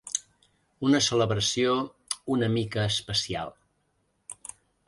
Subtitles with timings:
[0.87, 1.75] Una celebració
[2.37, 3.55] ‘una mica especial’